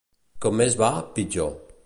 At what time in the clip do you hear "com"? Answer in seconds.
0.45-0.57